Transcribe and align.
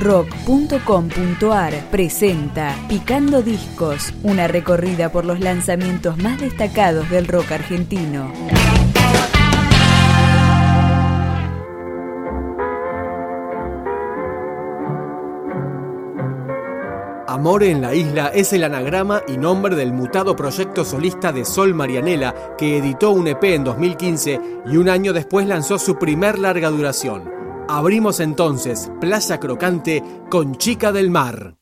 rock.com.ar 0.00 1.74
presenta 1.90 2.74
Picando 2.88 3.42
Discos, 3.42 4.14
una 4.22 4.48
recorrida 4.48 5.12
por 5.12 5.26
los 5.26 5.40
lanzamientos 5.40 6.16
más 6.16 6.40
destacados 6.40 7.08
del 7.10 7.28
rock 7.28 7.52
argentino. 7.52 8.32
Amor 17.28 17.62
en 17.62 17.80
la 17.80 17.94
Isla 17.94 18.32
es 18.34 18.52
el 18.52 18.64
anagrama 18.64 19.22
y 19.28 19.36
nombre 19.36 19.76
del 19.76 19.92
mutado 19.92 20.34
proyecto 20.34 20.84
solista 20.84 21.30
de 21.30 21.44
Sol 21.44 21.74
Marianela, 21.74 22.34
que 22.58 22.78
editó 22.78 23.12
un 23.12 23.28
EP 23.28 23.44
en 23.44 23.64
2015 23.64 24.40
y 24.66 24.76
un 24.76 24.88
año 24.88 25.12
después 25.12 25.46
lanzó 25.46 25.78
su 25.78 25.96
primer 25.96 26.38
larga 26.38 26.70
duración. 26.70 27.39
Abrimos 27.72 28.18
entonces 28.18 28.90
Plaza 29.00 29.38
Crocante 29.38 30.02
con 30.28 30.56
Chica 30.56 30.90
del 30.90 31.08
Mar. 31.08 31.59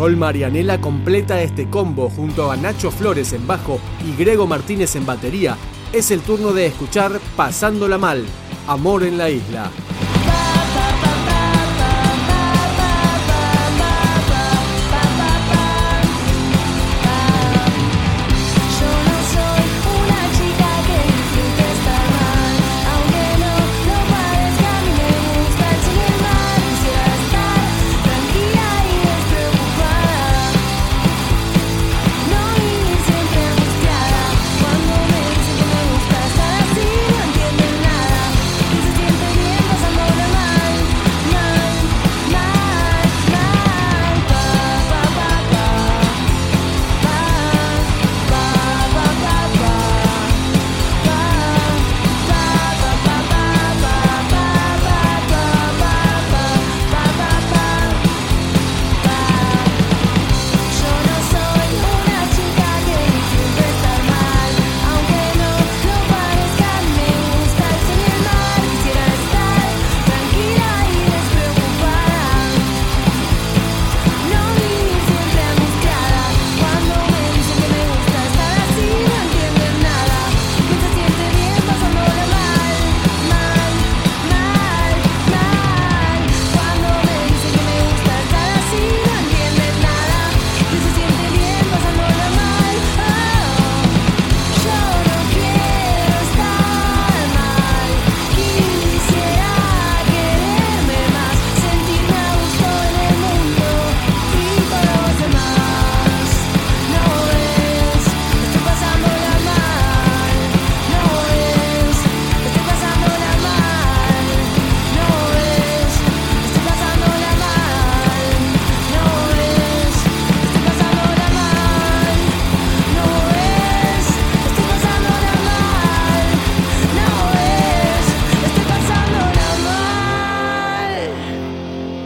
Sol 0.00 0.16
Marianela 0.16 0.80
completa 0.80 1.42
este 1.42 1.68
combo 1.68 2.08
junto 2.08 2.50
a 2.50 2.56
Nacho 2.56 2.90
Flores 2.90 3.34
en 3.34 3.46
bajo 3.46 3.78
y 4.02 4.16
Grego 4.16 4.46
Martínez 4.46 4.96
en 4.96 5.04
batería. 5.04 5.58
Es 5.92 6.10
el 6.10 6.22
turno 6.22 6.54
de 6.54 6.64
escuchar 6.64 7.20
Pasándola 7.36 7.98
Mal, 7.98 8.24
Amor 8.66 9.02
en 9.02 9.18
la 9.18 9.28
Isla. 9.28 9.70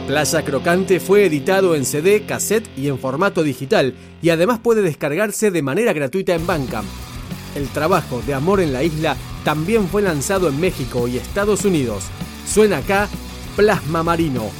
Playa 0.07 0.45
Crocante 0.45 0.99
fue 0.99 1.25
editado 1.25 1.73
en 1.73 1.83
CD, 1.83 2.25
cassette 2.27 2.69
y 2.77 2.89
en 2.89 2.99
formato 2.99 3.41
digital 3.41 3.95
y 4.21 4.29
además 4.29 4.59
puede 4.59 4.83
descargarse 4.83 5.49
de 5.49 5.63
manera 5.63 5.93
gratuita 5.93 6.35
en 6.35 6.45
Bandcamp. 6.45 6.87
El 7.55 7.67
trabajo 7.69 8.21
de 8.27 8.35
Amor 8.35 8.59
en 8.59 8.71
la 8.71 8.83
Isla 8.83 9.17
también 9.43 9.87
fue 9.87 10.03
lanzado 10.03 10.47
en 10.47 10.59
México 10.59 11.07
y 11.07 11.17
Estados 11.17 11.65
Unidos. 11.65 12.03
Suena 12.47 12.77
acá 12.77 13.09
Plasma 13.55 14.03
Marino. 14.03 14.51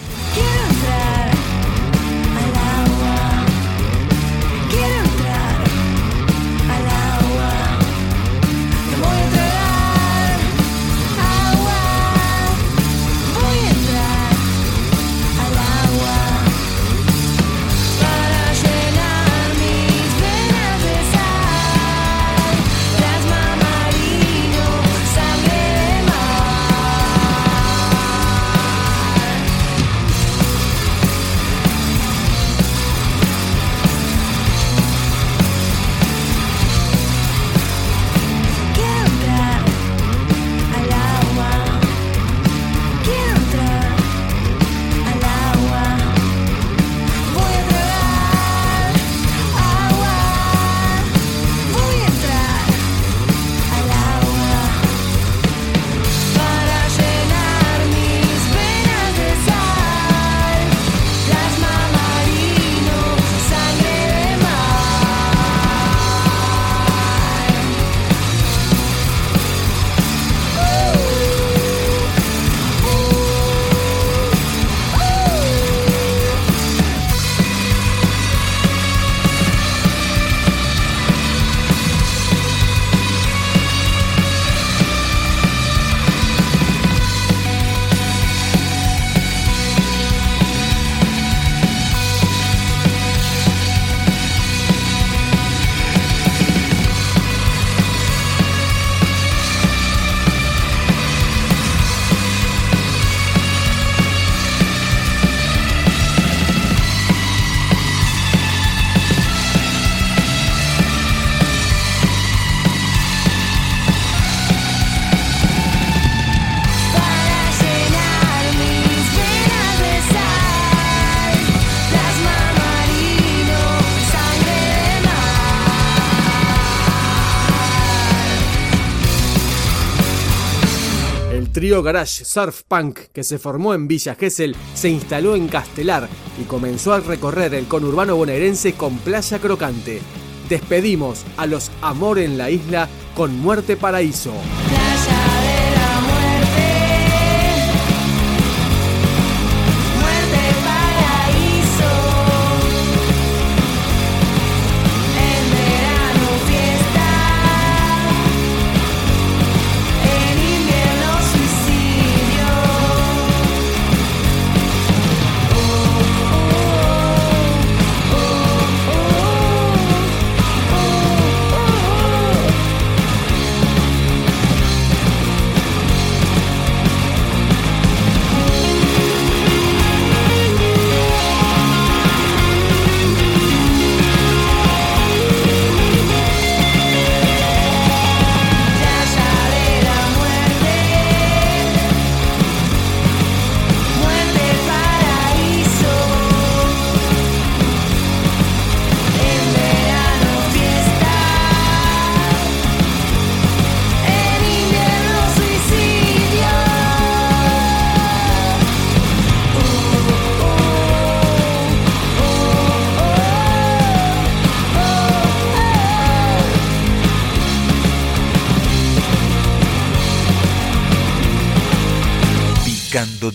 Trío 131.56 131.81
garage 131.81 132.25
surf 132.25 132.63
punk 132.68 133.00
que 133.13 133.24
se 133.24 133.40
formó 133.40 133.74
en 133.74 133.88
Villa 133.88 134.16
Gesell 134.16 134.57
se 134.74 134.90
instaló 134.90 135.38
en 135.38 135.48
Castelar 135.48 136.10
y 136.38 136.44
comenzó 136.44 136.92
a 136.92 137.00
recorrer 137.00 137.54
el 137.54 137.66
conurbano 137.69 138.18
bonaerense 138.18 138.74
con 138.74 138.98
Playa 138.98 139.40
Crocante. 139.40 140.02
Despedimos 140.50 141.24
a 141.38 141.46
los 141.46 141.72
Amor 141.81 142.19
en 142.19 142.38
la 142.38 142.52
Isla 142.52 142.90
con 143.16 143.40
Muerte 143.40 143.78
Paraíso. 143.78 144.34